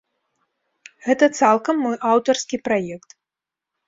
[1.07, 3.09] Гэта цалкам мой аўтарскі праект.